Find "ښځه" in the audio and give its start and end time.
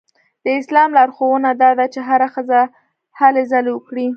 2.33-2.59